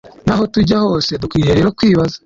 naho 0.25 0.43
tujya 0.53 0.77
hose 0.85 1.11
Dukwiriye 1.21 1.53
rero 1.59 1.69
kwibaza 1.77 2.17